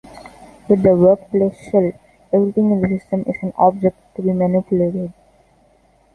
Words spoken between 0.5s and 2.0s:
With the Workplace Shell,